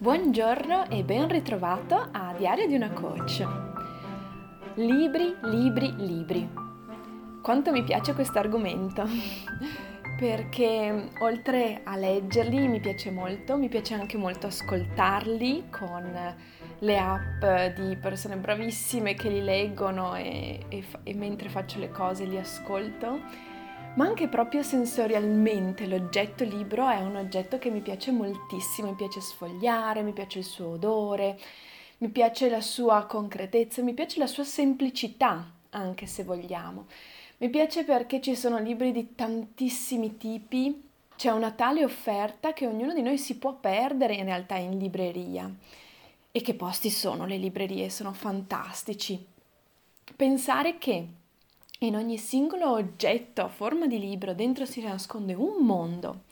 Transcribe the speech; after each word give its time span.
Buongiorno 0.00 0.88
e 0.90 1.02
ben 1.02 1.26
ritrovato 1.26 1.96
a 2.12 2.32
Diario 2.38 2.68
di 2.68 2.76
una 2.76 2.92
coach. 2.92 3.44
Libri, 4.74 5.34
libri, 5.42 5.92
libri. 5.96 6.48
Quanto 7.42 7.72
mi 7.72 7.82
piace 7.82 8.14
questo 8.14 8.38
argomento 8.38 9.02
perché 10.16 11.10
oltre 11.18 11.80
a 11.82 11.96
leggerli 11.96 12.68
mi 12.68 12.78
piace 12.78 13.10
molto, 13.10 13.56
mi 13.56 13.68
piace 13.68 13.94
anche 13.94 14.16
molto 14.16 14.46
ascoltarli 14.46 15.64
con 15.68 16.36
le 16.78 16.98
app 16.98 17.74
di 17.76 17.96
persone 17.96 18.36
bravissime 18.36 19.14
che 19.14 19.28
li 19.28 19.42
leggono 19.42 20.14
e, 20.14 20.60
e, 20.68 20.84
e 21.02 21.14
mentre 21.16 21.48
faccio 21.48 21.80
le 21.80 21.90
cose 21.90 22.24
li 22.24 22.38
ascolto 22.38 23.18
ma 23.98 24.04
anche 24.04 24.28
proprio 24.28 24.62
sensorialmente 24.62 25.88
l'oggetto 25.88 26.44
libro 26.44 26.88
è 26.88 27.00
un 27.00 27.16
oggetto 27.16 27.58
che 27.58 27.68
mi 27.68 27.80
piace 27.80 28.12
moltissimo, 28.12 28.90
mi 28.90 28.94
piace 28.94 29.20
sfogliare, 29.20 30.02
mi 30.02 30.12
piace 30.12 30.38
il 30.38 30.44
suo 30.44 30.68
odore, 30.68 31.36
mi 31.98 32.08
piace 32.08 32.48
la 32.48 32.60
sua 32.60 33.06
concretezza, 33.06 33.82
mi 33.82 33.94
piace 33.94 34.20
la 34.20 34.28
sua 34.28 34.44
semplicità, 34.44 35.44
anche 35.70 36.06
se 36.06 36.22
vogliamo. 36.22 36.86
Mi 37.38 37.48
piace 37.50 37.82
perché 37.82 38.20
ci 38.20 38.36
sono 38.36 38.60
libri 38.60 38.92
di 38.92 39.16
tantissimi 39.16 40.16
tipi, 40.16 40.80
c'è 41.16 41.32
una 41.32 41.50
tale 41.50 41.82
offerta 41.82 42.52
che 42.52 42.68
ognuno 42.68 42.94
di 42.94 43.02
noi 43.02 43.18
si 43.18 43.36
può 43.36 43.54
perdere 43.54 44.14
in 44.14 44.26
realtà 44.26 44.54
in 44.54 44.78
libreria. 44.78 45.52
E 46.30 46.40
che 46.40 46.54
posti 46.54 46.88
sono 46.88 47.26
le 47.26 47.36
librerie? 47.36 47.90
Sono 47.90 48.12
fantastici. 48.12 49.26
Pensare 50.14 50.78
che 50.78 51.17
in 51.78 51.96
ogni 51.96 52.18
singolo 52.18 52.70
oggetto 52.72 53.42
a 53.42 53.48
forma 53.48 53.86
di 53.86 53.98
libro 53.98 54.34
dentro 54.34 54.64
si 54.64 54.82
nasconde 54.82 55.34
un 55.34 55.64
mondo 55.64 56.22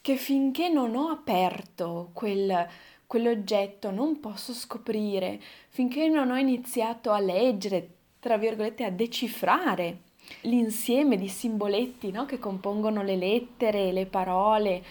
che 0.00 0.16
finché 0.16 0.68
non 0.68 0.96
ho 0.96 1.08
aperto 1.08 2.10
quel, 2.12 2.68
quell'oggetto 3.06 3.90
non 3.90 4.20
posso 4.20 4.52
scoprire, 4.52 5.40
finché 5.70 6.08
non 6.08 6.30
ho 6.30 6.36
iniziato 6.36 7.10
a 7.10 7.20
leggere, 7.20 7.88
tra 8.20 8.36
virgolette, 8.36 8.84
a 8.84 8.90
decifrare 8.90 10.00
l'insieme 10.42 11.16
di 11.16 11.28
simboletti 11.28 12.10
no, 12.10 12.26
che 12.26 12.38
compongono 12.38 13.02
le 13.02 13.16
lettere, 13.16 13.92
le 13.92 14.04
parole, 14.04 14.82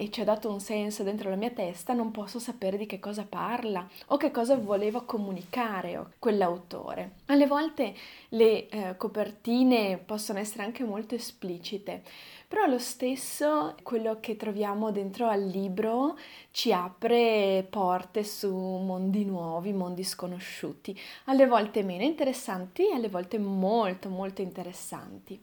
e 0.00 0.10
ci 0.10 0.22
ha 0.22 0.24
dato 0.24 0.50
un 0.50 0.60
senso 0.60 1.02
dentro 1.02 1.28
la 1.28 1.36
mia 1.36 1.50
testa, 1.50 1.92
non 1.92 2.10
posso 2.10 2.38
sapere 2.38 2.78
di 2.78 2.86
che 2.86 2.98
cosa 2.98 3.26
parla 3.28 3.86
o 4.06 4.16
che 4.16 4.30
cosa 4.30 4.56
voleva 4.56 5.02
comunicare 5.02 6.14
quell'autore. 6.18 7.16
Alle 7.26 7.46
volte 7.46 7.94
le 8.30 8.68
eh, 8.70 8.96
copertine 8.96 9.98
possono 9.98 10.38
essere 10.38 10.62
anche 10.62 10.84
molto 10.84 11.14
esplicite, 11.14 12.02
però 12.48 12.64
lo 12.64 12.78
stesso 12.78 13.74
quello 13.82 14.20
che 14.20 14.36
troviamo 14.36 14.90
dentro 14.90 15.28
al 15.28 15.44
libro 15.44 16.16
ci 16.50 16.72
apre 16.72 17.66
porte 17.68 18.24
su 18.24 18.50
mondi 18.56 19.26
nuovi, 19.26 19.74
mondi 19.74 20.02
sconosciuti, 20.02 20.98
alle 21.26 21.46
volte 21.46 21.82
meno 21.82 22.04
interessanti 22.04 22.88
e 22.88 22.94
alle 22.94 23.10
volte 23.10 23.38
molto 23.38 24.08
molto 24.08 24.40
interessanti. 24.40 25.38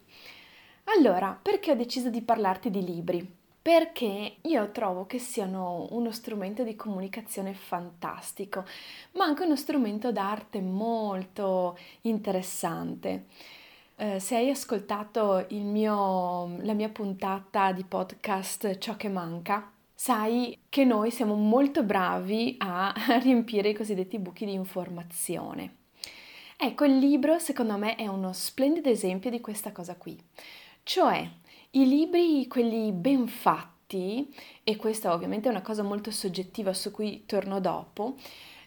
Allora, 0.96 1.38
perché 1.40 1.70
ho 1.70 1.76
deciso 1.76 2.10
di 2.10 2.24
parlarti 2.24 2.72
di 2.72 2.84
libri? 2.84 3.46
Perché 3.68 4.38
io 4.44 4.72
trovo 4.72 5.06
che 5.06 5.20
siano 5.20 5.88
uno 5.90 6.10
strumento 6.12 6.64
di 6.64 6.78
comunicazione 6.78 7.54
fantastico, 7.54 8.64
ma 9.16 9.26
anche 9.26 9.44
uno 9.44 9.58
strumento 9.58 10.14
d'arte 10.14 10.62
molto 10.62 11.78
interessante. 12.04 13.26
Eh, 13.98 14.22
se 14.22 14.38
hai 14.38 14.50
ascoltato 14.50 15.46
mio, 15.50 16.56
la 16.62 16.72
mia 16.72 16.88
puntata 16.88 17.74
di 17.74 17.84
podcast 17.84 18.78
Ciò 18.78 18.96
che 18.96 19.10
manca, 19.10 19.70
sai 19.94 20.58
che 20.70 20.86
noi 20.86 21.12
siamo 21.12 21.36
molto 21.36 21.84
bravi 21.84 22.56
a 22.60 22.94
riempire 23.22 23.68
i 23.68 23.76
cosiddetti 23.76 24.18
buchi 24.18 24.46
di 24.46 24.54
informazione. 24.54 25.76
Ecco, 26.56 26.86
il 26.86 27.00
libro 27.00 27.38
secondo 27.38 27.76
me 27.76 27.96
è 27.96 28.08
uno 28.08 28.32
splendido 28.32 28.88
esempio 28.88 29.30
di 29.30 29.42
questa 29.42 29.74
cosa 29.74 29.98
qui. 29.98 30.18
Cioè, 30.84 31.30
i 31.72 31.88
libri, 31.88 32.48
quelli 32.48 32.92
ben 32.92 33.28
fatti, 33.28 34.34
e 34.64 34.76
questa 34.76 35.14
ovviamente 35.14 35.48
è 35.48 35.52
una 35.52 35.62
cosa 35.62 35.84
molto 35.84 36.12
soggettiva 36.12 36.74
su 36.74 36.92
cui 36.92 37.26
torno 37.26 37.60
dopo, 37.60 38.16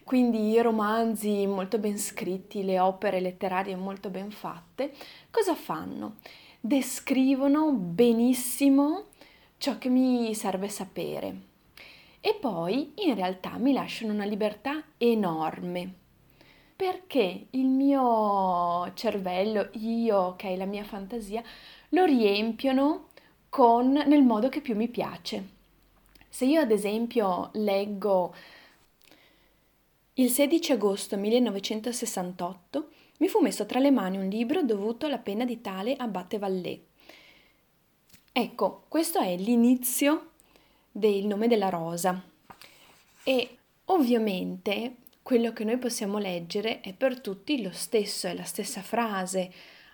quindi 0.03 0.49
i 0.49 0.61
romanzi 0.61 1.45
molto 1.45 1.77
ben 1.77 1.97
scritti, 1.97 2.63
le 2.63 2.79
opere 2.79 3.19
letterarie 3.19 3.75
molto 3.75 4.09
ben 4.09 4.31
fatte, 4.31 4.93
cosa 5.29 5.55
fanno? 5.55 6.17
Descrivono 6.59 7.71
benissimo 7.71 9.05
ciò 9.57 9.77
che 9.77 9.89
mi 9.89 10.33
serve 10.33 10.69
sapere 10.69 11.49
e 12.19 12.35
poi 12.39 12.93
in 12.97 13.15
realtà 13.15 13.57
mi 13.57 13.73
lasciano 13.73 14.13
una 14.13 14.25
libertà 14.25 14.83
enorme 14.97 15.93
perché 16.75 17.47
il 17.51 17.67
mio 17.67 18.01
cervello, 18.93 19.69
io, 19.73 20.17
ok, 20.17 20.43
la 20.57 20.65
mia 20.65 20.83
fantasia, 20.83 21.43
lo 21.89 22.05
riempiono 22.05 23.07
con, 23.49 23.91
nel 23.91 24.23
modo 24.23 24.49
che 24.49 24.61
più 24.61 24.75
mi 24.75 24.87
piace. 24.87 25.59
Se 26.29 26.45
io 26.45 26.61
ad 26.61 26.71
esempio 26.71 27.49
leggo 27.53 28.33
il 30.15 30.29
16 30.29 30.71
agosto 30.73 31.17
1968 31.17 32.89
mi 33.17 33.27
fu 33.27 33.39
messo 33.39 33.65
tra 33.65 33.79
le 33.79 33.91
mani 33.91 34.17
un 34.17 34.27
libro 34.27 34.63
dovuto 34.63 35.05
alla 35.05 35.17
penna 35.17 35.45
di 35.45 35.61
tale 35.61 35.95
Abate 35.95 36.37
Vallée. 36.37 36.85
Ecco, 38.31 38.85
questo 38.87 39.19
è 39.19 39.35
l'inizio 39.35 40.31
del 40.91 41.25
nome 41.25 41.47
della 41.47 41.69
rosa 41.69 42.21
e 43.23 43.57
ovviamente 43.85 44.95
quello 45.21 45.53
che 45.53 45.63
noi 45.63 45.77
possiamo 45.77 46.17
leggere 46.17 46.81
è 46.81 46.93
per 46.93 47.21
tutti 47.21 47.61
lo 47.61 47.71
stesso, 47.71 48.27
è 48.27 48.33
la 48.33 48.43
stessa 48.43 48.81
frase, 48.81 49.51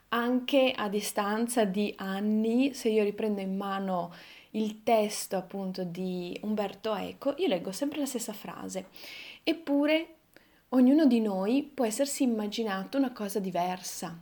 anche 0.09 0.73
a 0.75 0.87
distanza 0.87 1.65
di 1.65 1.93
anni, 1.97 2.73
se 2.73 2.89
io 2.89 3.03
riprendo 3.03 3.41
in 3.41 3.57
mano 3.57 4.13
il 4.51 4.83
testo 4.83 5.35
appunto 5.35 5.83
di 5.83 6.37
Umberto 6.43 6.95
Eco, 6.95 7.35
io 7.37 7.47
leggo 7.47 7.71
sempre 7.71 7.99
la 7.99 8.05
stessa 8.05 8.33
frase. 8.33 8.87
Eppure 9.43 10.15
ognuno 10.69 11.05
di 11.05 11.19
noi 11.19 11.69
può 11.71 11.85
essersi 11.85 12.23
immaginato 12.23 12.97
una 12.97 13.11
cosa 13.11 13.39
diversa. 13.39 14.17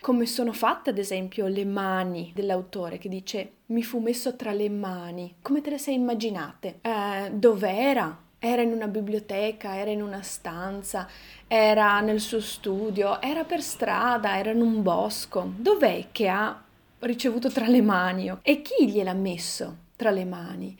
Come 0.00 0.24
sono 0.24 0.54
fatte 0.54 0.88
ad 0.88 0.98
esempio 0.98 1.46
le 1.46 1.66
mani 1.66 2.32
dell'autore 2.34 2.96
che 2.96 3.10
dice 3.10 3.52
mi 3.66 3.82
fu 3.82 3.98
messo 4.00 4.34
tra 4.34 4.52
le 4.52 4.70
mani, 4.70 5.36
come 5.42 5.60
te 5.60 5.68
le 5.68 5.78
sei 5.78 5.94
immaginate? 5.94 6.78
Eh, 6.80 7.30
dov'era? 7.32 8.28
Era 8.42 8.62
in 8.62 8.72
una 8.72 8.88
biblioteca, 8.88 9.76
era 9.76 9.90
in 9.90 10.00
una 10.00 10.22
stanza, 10.22 11.06
era 11.46 12.00
nel 12.00 12.20
suo 12.20 12.40
studio, 12.40 13.20
era 13.20 13.44
per 13.44 13.60
strada, 13.60 14.38
era 14.38 14.50
in 14.50 14.62
un 14.62 14.82
bosco. 14.82 15.52
Dov'è 15.54 16.06
che 16.10 16.26
ha 16.28 16.58
ricevuto 17.00 17.50
tra 17.50 17.66
le 17.66 17.82
mani? 17.82 18.34
E 18.40 18.62
chi 18.62 18.88
gliel'ha 18.88 19.12
messo 19.12 19.76
tra 19.94 20.10
le 20.10 20.24
mani? 20.24 20.74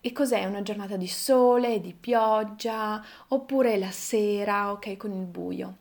E 0.00 0.10
cos'è? 0.10 0.46
Una 0.46 0.62
giornata 0.62 0.96
di 0.96 1.06
sole, 1.06 1.80
di 1.80 1.94
pioggia, 1.94 3.00
oppure 3.28 3.78
la 3.78 3.92
sera, 3.92 4.72
ok, 4.72 4.96
con 4.96 5.12
il 5.12 5.26
buio. 5.26 5.76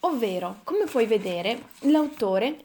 Ovvero, 0.00 0.58
come 0.64 0.86
puoi 0.86 1.06
vedere, 1.06 1.66
l'autore 1.82 2.56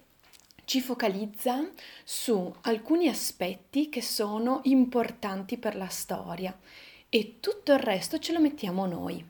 ci 0.66 0.82
focalizza 0.82 1.64
su 2.04 2.52
alcuni 2.62 3.08
aspetti 3.08 3.88
che 3.88 4.02
sono 4.02 4.62
importanti 4.64 5.58
per 5.58 5.76
la 5.76 5.90
storia 5.90 6.58
e 7.10 7.36
tutto 7.40 7.74
il 7.74 7.80
resto 7.80 8.20
ce 8.20 8.34
lo 8.34 8.40
mettiamo 8.40 8.86
noi. 8.86 9.24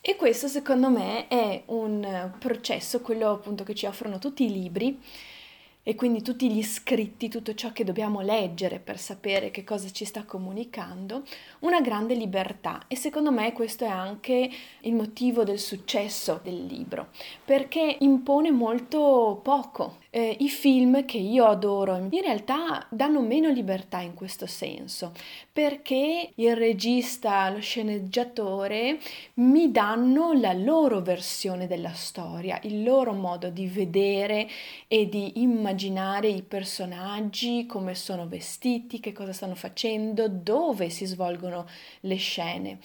E 0.00 0.16
questo 0.16 0.48
secondo 0.48 0.88
me 0.88 1.28
è 1.28 1.62
un 1.66 2.32
processo, 2.38 3.00
quello 3.00 3.30
appunto 3.30 3.64
che 3.64 3.74
ci 3.74 3.86
offrono 3.86 4.18
tutti 4.18 4.44
i 4.44 4.52
libri 4.52 4.98
e 5.82 5.94
quindi 5.94 6.20
tutti 6.20 6.52
gli 6.52 6.62
scritti, 6.62 7.28
tutto 7.28 7.54
ciò 7.54 7.72
che 7.72 7.82
dobbiamo 7.82 8.20
leggere 8.20 8.78
per 8.78 8.98
sapere 8.98 9.50
che 9.50 9.64
cosa 9.64 9.90
ci 9.90 10.04
sta 10.04 10.24
comunicando, 10.24 11.22
una 11.60 11.80
grande 11.80 12.14
libertà 12.14 12.82
e 12.88 12.96
secondo 12.96 13.30
me 13.32 13.52
questo 13.52 13.84
è 13.84 13.88
anche 13.88 14.50
il 14.80 14.94
motivo 14.94 15.44
del 15.44 15.58
successo 15.58 16.40
del 16.42 16.66
libro, 16.66 17.08
perché 17.44 17.96
impone 18.00 18.50
molto 18.50 19.40
poco 19.42 19.96
eh, 20.10 20.36
I 20.40 20.48
film 20.48 21.04
che 21.04 21.18
io 21.18 21.44
adoro 21.46 21.96
in 21.96 22.08
realtà 22.10 22.86
danno 22.90 23.20
meno 23.20 23.50
libertà 23.50 24.00
in 24.00 24.14
questo 24.14 24.46
senso, 24.46 25.12
perché 25.52 26.30
il 26.34 26.56
regista, 26.56 27.48
lo 27.50 27.60
sceneggiatore 27.60 28.98
mi 29.34 29.70
danno 29.70 30.32
la 30.32 30.52
loro 30.52 31.00
versione 31.00 31.66
della 31.66 31.92
storia, 31.92 32.58
il 32.62 32.82
loro 32.82 33.12
modo 33.12 33.50
di 33.50 33.66
vedere 33.66 34.48
e 34.88 35.08
di 35.08 35.40
immaginare 35.42 36.28
i 36.28 36.42
personaggi, 36.42 37.66
come 37.66 37.94
sono 37.94 38.26
vestiti, 38.26 39.00
che 39.00 39.12
cosa 39.12 39.32
stanno 39.32 39.54
facendo, 39.54 40.28
dove 40.28 40.88
si 40.90 41.04
svolgono 41.04 41.66
le 42.00 42.16
scene. 42.16 42.78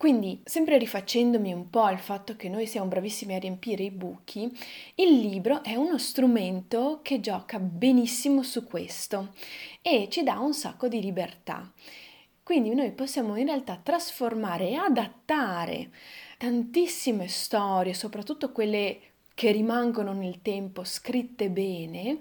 Quindi, 0.00 0.40
sempre 0.46 0.78
rifacendomi 0.78 1.52
un 1.52 1.68
po' 1.68 1.82
al 1.82 1.98
fatto 1.98 2.34
che 2.34 2.48
noi 2.48 2.66
siamo 2.66 2.86
bravissimi 2.86 3.34
a 3.34 3.38
riempire 3.38 3.82
i 3.82 3.90
buchi, 3.90 4.50
il 4.94 5.18
libro 5.18 5.62
è 5.62 5.74
uno 5.74 5.98
strumento 5.98 7.00
che 7.02 7.20
gioca 7.20 7.58
benissimo 7.58 8.42
su 8.42 8.64
questo 8.64 9.34
e 9.82 10.08
ci 10.10 10.22
dà 10.22 10.38
un 10.38 10.54
sacco 10.54 10.88
di 10.88 11.02
libertà. 11.02 11.70
Quindi 12.42 12.74
noi 12.74 12.92
possiamo 12.92 13.36
in 13.36 13.44
realtà 13.44 13.78
trasformare 13.82 14.70
e 14.70 14.76
adattare 14.76 15.90
tantissime 16.38 17.28
storie, 17.28 17.92
soprattutto 17.92 18.52
quelle 18.52 19.00
che 19.34 19.52
rimangono 19.52 20.14
nel 20.14 20.40
tempo 20.40 20.82
scritte 20.82 21.50
bene, 21.50 22.16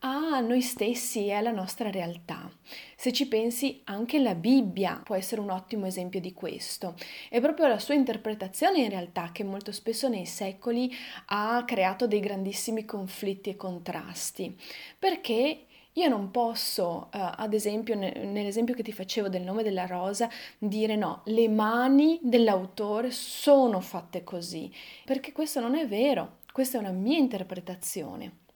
a 0.00 0.40
noi 0.40 0.60
stessi 0.60 1.26
e 1.26 1.32
alla 1.32 1.50
nostra 1.50 1.90
realtà. 1.90 2.50
Se 2.96 3.12
ci 3.12 3.26
pensi, 3.26 3.80
anche 3.84 4.20
la 4.20 4.34
Bibbia 4.34 5.00
può 5.02 5.16
essere 5.16 5.40
un 5.40 5.50
ottimo 5.50 5.86
esempio 5.86 6.20
di 6.20 6.32
questo. 6.32 6.94
È 7.28 7.40
proprio 7.40 7.66
la 7.66 7.78
sua 7.78 7.94
interpretazione 7.94 8.80
in 8.80 8.90
realtà 8.90 9.30
che 9.32 9.42
molto 9.42 9.72
spesso 9.72 10.08
nei 10.08 10.26
secoli 10.26 10.94
ha 11.26 11.64
creato 11.64 12.06
dei 12.06 12.20
grandissimi 12.20 12.84
conflitti 12.84 13.50
e 13.50 13.56
contrasti, 13.56 14.56
perché 14.98 15.64
io 15.94 16.08
non 16.08 16.30
posso, 16.30 17.08
uh, 17.12 17.32
ad 17.36 17.52
esempio, 17.54 17.96
nell'esempio 17.96 18.74
che 18.74 18.84
ti 18.84 18.92
facevo 18.92 19.28
del 19.28 19.42
nome 19.42 19.64
della 19.64 19.86
rosa, 19.86 20.30
dire 20.56 20.94
no, 20.94 21.22
le 21.24 21.48
mani 21.48 22.20
dell'autore 22.22 23.10
sono 23.10 23.80
fatte 23.80 24.22
così, 24.22 24.72
perché 25.04 25.32
questo 25.32 25.58
non 25.58 25.74
è 25.74 25.88
vero, 25.88 26.38
questa 26.52 26.78
è 26.78 26.80
una 26.80 26.92
mia 26.92 27.18
interpretazione. 27.18 28.46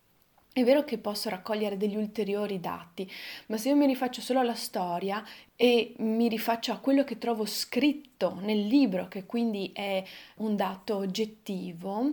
È 0.54 0.62
vero 0.64 0.84
che 0.84 0.98
posso 0.98 1.30
raccogliere 1.30 1.78
degli 1.78 1.96
ulteriori 1.96 2.60
dati, 2.60 3.10
ma 3.46 3.56
se 3.56 3.70
io 3.70 3.76
mi 3.76 3.86
rifaccio 3.86 4.20
solo 4.20 4.40
alla 4.40 4.54
storia 4.54 5.24
e 5.56 5.94
mi 6.00 6.28
rifaccio 6.28 6.72
a 6.72 6.78
quello 6.78 7.04
che 7.04 7.16
trovo 7.16 7.46
scritto 7.46 8.38
nel 8.42 8.66
libro, 8.66 9.08
che 9.08 9.24
quindi 9.24 9.70
è 9.72 10.04
un 10.36 10.54
dato 10.54 10.96
oggettivo, 10.96 12.12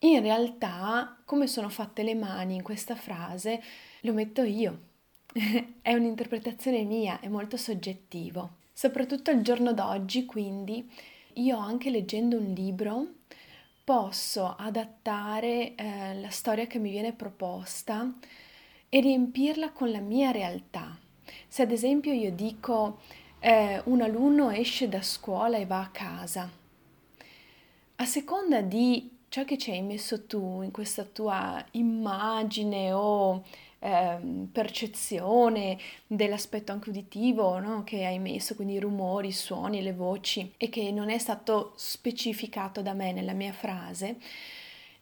in 0.00 0.20
realtà 0.20 1.18
come 1.24 1.46
sono 1.46 1.68
fatte 1.68 2.02
le 2.02 2.16
mani 2.16 2.56
in 2.56 2.62
questa 2.62 2.96
frase 2.96 3.62
lo 4.00 4.12
metto 4.12 4.42
io. 4.42 4.86
è 5.80 5.94
un'interpretazione 5.94 6.82
mia, 6.82 7.20
è 7.20 7.28
molto 7.28 7.56
soggettivo. 7.56 8.56
Soprattutto 8.72 9.30
al 9.30 9.42
giorno 9.42 9.72
d'oggi, 9.72 10.24
quindi, 10.24 10.88
io 11.34 11.56
anche 11.58 11.90
leggendo 11.90 12.38
un 12.38 12.52
libro 12.52 13.06
posso 13.88 14.54
adattare 14.58 15.74
eh, 15.74 16.20
la 16.20 16.28
storia 16.28 16.66
che 16.66 16.78
mi 16.78 16.90
viene 16.90 17.14
proposta 17.14 18.12
e 18.90 19.00
riempirla 19.00 19.72
con 19.72 19.90
la 19.90 20.00
mia 20.00 20.30
realtà. 20.30 20.94
Se 21.46 21.62
ad 21.62 21.70
esempio 21.70 22.12
io 22.12 22.30
dico 22.30 23.00
eh, 23.38 23.80
un 23.86 24.02
alunno 24.02 24.50
esce 24.50 24.90
da 24.90 25.00
scuola 25.00 25.56
e 25.56 25.64
va 25.64 25.80
a 25.80 25.88
casa, 25.88 26.50
a 27.96 28.04
seconda 28.04 28.60
di 28.60 29.10
ciò 29.30 29.44
che 29.46 29.56
ci 29.56 29.70
hai 29.70 29.80
messo 29.80 30.26
tu 30.26 30.60
in 30.60 30.70
questa 30.70 31.04
tua 31.04 31.64
immagine 31.70 32.92
o 32.92 33.42
eh, 33.80 34.18
percezione 34.50 35.78
dell'aspetto 36.06 36.72
anche 36.72 36.90
uditivo 36.90 37.58
no? 37.58 37.84
che 37.84 38.04
hai 38.04 38.18
messo, 38.18 38.54
quindi 38.54 38.74
i 38.74 38.80
rumori, 38.80 39.28
i 39.28 39.32
suoni, 39.32 39.82
le 39.82 39.92
voci 39.92 40.52
e 40.56 40.68
che 40.68 40.90
non 40.90 41.10
è 41.10 41.18
stato 41.18 41.72
specificato 41.76 42.82
da 42.82 42.92
me 42.92 43.12
nella 43.12 43.32
mia 43.32 43.52
frase, 43.52 44.16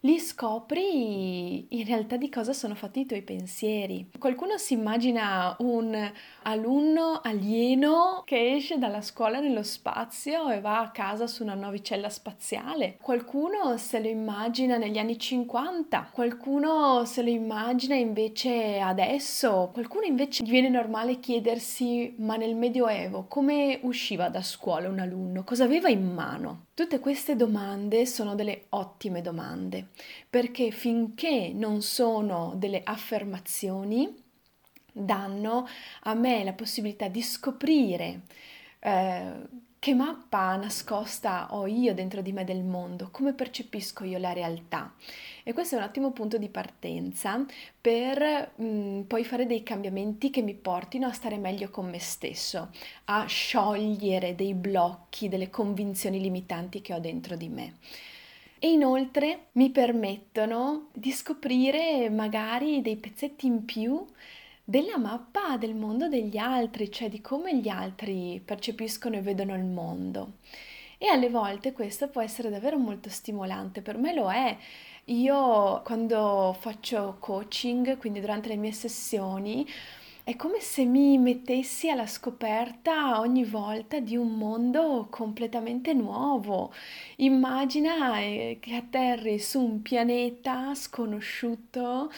lì 0.07 0.21
scopri 0.21 1.77
in 1.77 1.85
realtà 1.85 2.17
di 2.17 2.29
cosa 2.29 2.53
sono 2.53 2.77
fatti 2.77 3.01
i 3.01 3.07
tuoi 3.07 3.23
pensieri. 3.23 4.09
Qualcuno 4.17 4.57
si 4.57 4.75
immagina 4.75 5.57
un 5.59 6.13
alunno 6.43 7.21
alieno 7.25 8.23
che 8.25 8.55
esce 8.55 8.79
dalla 8.79 9.03
scuola 9.03 9.41
nello 9.41 9.65
spazio 9.65 10.49
e 10.51 10.61
va 10.61 10.79
a 10.79 10.93
casa 10.93 11.27
su 11.27 11.43
una 11.43 11.55
navicella 11.55 12.09
spaziale. 12.09 12.99
Qualcuno 13.03 13.77
se 13.79 14.01
lo 14.01 14.07
immagina 14.07 14.77
negli 14.77 14.99
anni 14.99 15.19
50, 15.19 16.11
qualcuno 16.13 17.05
se 17.05 17.23
lo 17.23 17.31
immagina 17.31 17.97
invece 17.97 18.79
adesso, 18.79 19.71
qualcuno 19.73 20.05
invece 20.05 20.45
gli 20.45 20.51
viene 20.51 20.69
normale 20.69 21.19
chiedersi 21.19 22.15
ma 22.19 22.37
nel 22.37 22.55
Medioevo 22.55 23.27
come 23.27 23.81
usciva 23.83 24.29
da 24.29 24.43
scuola 24.43 24.89
un 24.89 25.01
alunno, 25.01 25.43
cosa 25.43 25.65
aveva 25.65 25.89
in 25.89 26.15
mano. 26.15 26.66
Tutte 26.77 27.01
queste 27.01 27.37
domande 27.37 28.05
sono 28.05 28.35
delle 28.35 28.67
ottime 28.69 29.23
domande, 29.23 29.93
perché 30.29 30.71
finché 30.71 31.51
non 31.55 31.81
sono 31.81 32.53
delle 32.55 32.83
affermazioni, 32.85 34.15
danno 34.93 35.67
a 36.03 36.13
me 36.13 36.45
la 36.45 36.53
possibilità 36.53 37.09
di 37.09 37.23
scoprire 37.23 38.25
eh, 38.81 39.33
che 39.87 39.95
mappa 39.95 40.57
nascosta 40.57 41.55
ho 41.55 41.69
io 41.69 41.95
dentro 41.95 42.21
di 42.21 42.33
me 42.33 42.43
del 42.43 42.65
mondo, 42.65 43.09
come 43.13 43.35
percepisco 43.35 44.03
io 44.03 44.19
la 44.19 44.33
realtà. 44.33 44.93
E 45.45 45.53
questo 45.53 45.77
è 45.77 45.79
un 45.79 45.85
ottimo 45.85 46.11
punto 46.11 46.39
di 46.39 46.49
partenza 46.49 47.47
per 47.81 48.51
mh, 48.57 48.65
mm, 48.65 49.01
poi 49.03 49.25
fare 49.25 49.47
dei 49.47 49.63
cambiamenti 49.63 50.31
che 50.31 50.43
mi 50.43 50.55
portino 50.55 51.07
a 51.07 51.13
stare 51.13 51.39
meglio 51.39 51.71
con 51.71 51.89
me 51.89 52.01
stesso, 52.01 52.71
a 53.05 53.27
sciogliere 53.27 54.35
dei 54.35 54.55
blocchi, 54.55 55.29
delle 55.29 55.51
convinzioni 55.51 56.21
limitanti 56.21 56.81
che 56.81 56.93
ho 56.93 56.99
dentro 56.99 57.37
di 57.37 57.49
me. 57.49 57.77
E 58.59 58.73
inoltre 58.73 59.51
mi 59.53 59.71
permettono 59.71 60.89
di 60.95 61.13
scoprire 61.13 62.11
magari 62.11 62.83
dei 62.83 62.97
pezzetti 62.97 63.47
in 63.47 63.65
più 63.65 64.05
della 64.69 64.99
mappa 64.99 65.57
del 65.57 65.77
mondo 65.77 66.09
degli 66.09 66.37
altri, 66.39 66.91
cioè 66.91 67.09
di 67.09 67.21
come 67.21 67.57
gli 67.57 67.69
altri 67.69 68.43
percepiscono 68.45 69.15
e 69.15 69.21
vedono 69.21 69.55
il 69.55 69.65
mondo. 69.65 70.39
E 70.99 71.07
alle 71.07 71.31
volte 71.31 71.73
questo 71.73 72.09
può 72.09 72.21
essere 72.21 72.51
davvero 72.51 72.77
molto 72.77 73.09
stimolante, 73.09 73.81
per 73.81 73.97
me 73.97 74.13
lo 74.13 74.29
è. 74.33 74.57
Io 75.05 75.83
quando 75.85 76.57
faccio 76.59 77.17
coaching, 77.21 77.97
quindi 77.97 78.19
durante 78.19 78.49
le 78.49 78.57
mie 78.57 78.73
sessioni, 78.73 79.65
è 80.25 80.35
come 80.35 80.59
se 80.59 80.85
mi 80.85 81.17
mettessi 81.17 81.89
alla 81.89 82.09
scoperta 82.09 83.21
ogni 83.21 83.45
volta 83.45 84.01
di 84.01 84.17
un 84.17 84.33
mondo 84.33 85.07
completamente 85.09 85.93
nuovo. 85.93 86.73
Immagina 87.19 88.19
eh, 88.19 88.59
che 88.61 88.75
atterri 88.75 89.39
su 89.39 89.61
un 89.61 89.83
pianeta 89.83 90.75
sconosciuto 90.75 92.11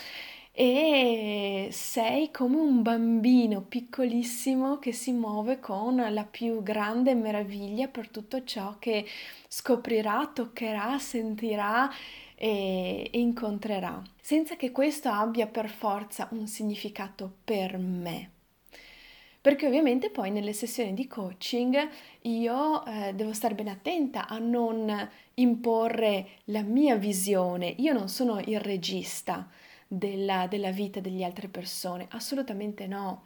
e 0.61 1.69
sei 1.71 2.33
come 2.33 2.57
un 2.57 2.83
bambino 2.83 3.61
piccolissimo 3.61 4.81
che 4.81 4.91
si 4.91 5.13
muove 5.13 5.61
con 5.61 6.05
la 6.11 6.25
più 6.25 6.65
grande 6.65 7.15
meraviglia 7.15 7.87
per 7.87 8.09
tutto 8.09 8.43
ciò 8.43 8.75
che 8.81 9.07
scoprirà, 9.47 10.29
toccherà, 10.35 10.99
sentirà 10.99 11.89
e, 12.35 13.09
incontrerà, 13.13 14.03
senza 14.21 14.57
che 14.57 14.73
questo 14.73 15.11
abbia 15.11 15.47
per 15.47 15.69
forza 15.69 16.27
un 16.33 16.49
significato 16.49 17.37
per 17.45 17.79
me. 17.79 18.31
Perché 19.41 19.69
ovviamente 19.69 20.11
poi 20.11 20.33
nelle 20.33 20.53
sessioni 20.53 20.93
di 20.93 21.07
coaching 21.07 21.89
io 22.23 22.85
eh, 22.85 23.15
devo 23.15 23.33
stare 23.33 23.55
ben 23.55 23.69
attenta 23.69 24.27
a 24.27 24.39
non 24.39 25.09
imporre 25.35 26.27
la 26.47 26.63
mia 26.63 26.97
visione, 26.97 27.73
io 27.79 27.93
non 27.93 28.09
sono 28.09 28.41
il 28.41 28.59
regista, 28.59 29.49
della, 29.89 30.47
della 30.47 30.71
vita 30.71 31.01
delle 31.01 31.25
altre 31.25 31.49
persone, 31.49 32.07
assolutamente 32.11 32.87
no. 32.87 33.25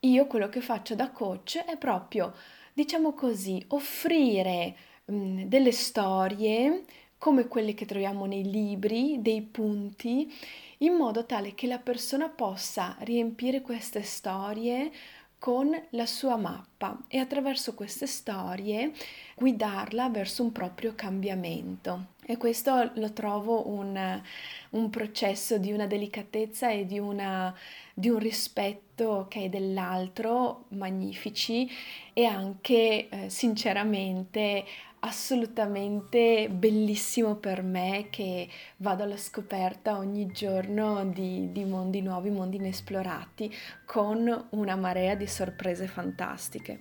Io 0.00 0.26
quello 0.26 0.48
che 0.48 0.60
faccio 0.60 0.94
da 0.94 1.10
coach 1.10 1.64
è 1.64 1.76
proprio, 1.76 2.34
diciamo 2.72 3.14
così, 3.14 3.62
offrire 3.68 4.76
mh, 5.06 5.14
mm, 5.14 5.42
delle 5.44 5.72
storie 5.72 6.84
come 7.18 7.48
quelle 7.48 7.74
che 7.74 7.84
troviamo 7.84 8.24
nei 8.24 8.50
libri, 8.50 9.20
dei 9.20 9.42
punti, 9.42 10.32
in 10.78 10.94
modo 10.94 11.26
tale 11.26 11.54
che 11.54 11.66
la 11.66 11.78
persona 11.78 12.30
possa 12.30 12.96
riempire 13.00 13.60
queste 13.60 14.02
storie 14.02 14.90
con 15.40 15.74
la 15.92 16.04
sua 16.04 16.36
mappa 16.36 16.98
e 17.08 17.16
attraverso 17.18 17.72
queste 17.72 18.06
storie 18.06 18.92
guidarla 19.34 20.10
verso 20.10 20.42
un 20.42 20.52
proprio 20.52 20.92
cambiamento. 20.94 22.08
E 22.26 22.36
questo 22.36 22.90
lo 22.94 23.12
trovo 23.14 23.66
un, 23.68 24.22
un 24.70 24.90
processo 24.90 25.56
di 25.56 25.72
una 25.72 25.86
delicatezza 25.86 26.70
e 26.70 26.84
di, 26.84 26.98
una, 26.98 27.52
di 27.94 28.10
un 28.10 28.18
rispetto 28.18 29.28
è 29.30 29.48
dell'altro 29.48 30.66
magnifici 30.68 31.68
e 32.12 32.26
anche 32.26 33.08
eh, 33.08 33.30
sinceramente 33.30 34.66
assolutamente 35.00 36.48
bellissimo 36.50 37.36
per 37.36 37.62
me 37.62 38.06
che 38.10 38.48
vado 38.78 39.02
alla 39.02 39.16
scoperta 39.16 39.96
ogni 39.96 40.26
giorno 40.26 41.04
di, 41.06 41.50
di, 41.52 41.64
mondi 41.64 42.02
nuovi, 42.02 42.30
mondi 42.30 42.56
inesplorati, 42.56 43.54
con 43.84 44.48
una 44.50 44.76
marea 44.76 45.14
di 45.14 45.26
sorprese 45.26 45.86
fantastiche. 45.86 46.78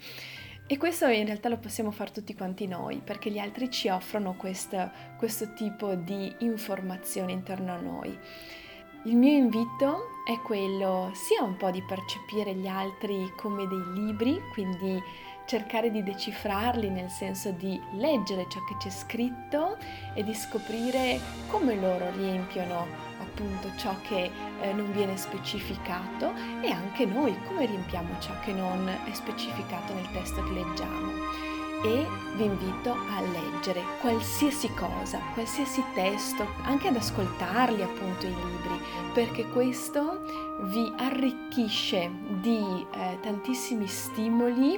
E 0.68 0.78
questo 0.78 1.08
in 1.08 1.26
realtà 1.26 1.50
lo 1.50 1.58
possiamo 1.58 1.90
fare 1.90 2.12
tutti 2.12 2.36
quanti 2.36 2.68
noi, 2.68 3.02
perché 3.04 3.32
gli 3.32 3.40
altri 3.40 3.72
ci 3.72 3.90
offrono 3.90 4.36
questo, 4.36 4.92
questo 5.18 5.54
tipo 5.54 5.96
di 5.96 6.32
informazioni 6.40 7.34
interno 7.34 7.74
a 7.74 7.80
noi. 7.80 8.18
Il 9.06 9.16
mio 9.16 9.32
invito 9.32 10.10
è 10.26 10.38
quello 10.42 11.10
sia 11.14 11.42
un 11.42 11.56
po' 11.56 11.72
di 11.72 11.82
percepire 11.82 12.54
gli 12.54 12.68
altri 12.68 13.34
come 13.38 13.66
dei 13.66 13.94
libri, 13.94 14.40
quindi 14.54 15.02
cercare 15.50 15.90
di 15.90 16.04
decifrarli 16.04 16.92
nel 16.92 17.10
senso 17.10 17.50
di 17.50 17.82
leggere 17.94 18.46
ciò 18.52 18.64
che 18.66 18.78
c'è 18.78 18.92
scritto 18.92 19.78
e 20.14 20.24
di 20.24 20.36
scoprire 20.36 21.20
come 21.48 21.74
loro 21.74 22.12
riempiono 22.12 22.86
appunto 23.20 23.72
ciò 23.76 23.96
che 24.08 24.30
eh, 24.62 24.74
non 24.74 24.92
viene 24.92 25.18
specificato 25.18 26.34
e 26.62 26.70
anche 26.70 27.06
noi 27.06 27.36
come 27.48 27.66
riempiamo 27.66 28.20
ciò 28.20 28.40
che 28.42 28.54
non 28.54 28.88
è 28.88 29.14
specificato 29.14 29.92
nel 29.96 30.12
testo 30.12 30.44
che 30.44 30.52
leggiamo. 30.52 31.48
E 31.82 32.06
vi 32.36 32.44
invito 32.44 32.92
a 32.92 33.22
leggere 33.22 33.82
qualsiasi 34.02 34.72
cosa, 34.74 35.20
qualsiasi 35.34 35.82
testo, 35.96 36.46
anche 36.64 36.90
ad 36.90 36.98
ascoltarli 36.98 37.82
appunto 37.82 38.28
i 38.28 38.36
libri, 38.36 38.80
perché 39.14 39.48
questo 39.48 40.20
vi 40.64 40.92
arricchisce 40.98 42.12
di 42.42 42.86
eh, 42.92 43.18
tantissimi 43.22 43.88
stimoli 43.88 44.78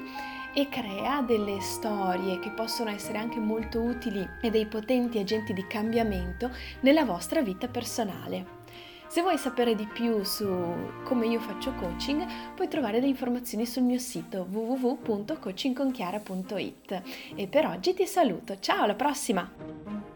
e 0.53 0.70
crea 0.70 1.22
delle 1.22 1.60
storie 1.62 2.39
che 2.39 2.51
possono 2.51 2.89
essere 2.89 3.17
anche 3.17 3.39
molto 3.39 3.81
utili 3.81 4.27
e 4.41 4.50
dei 4.50 4.65
potenti 4.65 5.20
agenti 5.20 5.53
di 5.53 5.65
cambiamento 5.67 6.50
nella 6.81 7.05
vostra 7.05 7.41
vita 7.41 7.67
personale. 7.67 8.60
Se 9.08 9.22
vuoi 9.22 9.38
sapere 9.38 9.75
di 9.75 9.86
più 9.86 10.24
su 10.24 10.48
come 11.03 11.27
io 11.27 11.41
faccio 11.41 11.74
coaching, 11.74 12.25
puoi 12.55 12.70
trovare 12.70 13.00
delle 13.00 13.12
informazioni 13.12 13.65
sul 13.65 13.84
mio 13.84 14.00
sito 14.00 14.48
www.coachingconchiara.it. 14.50 17.01
E 17.36 17.48
per 17.48 17.65
oggi 17.65 17.93
ti 17.93 18.05
saluto, 18.05 18.58
ciao, 18.60 18.84
alla 18.84 18.96
prossima! 18.96 20.11